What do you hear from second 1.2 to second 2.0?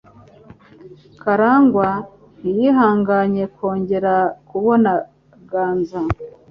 Karangwa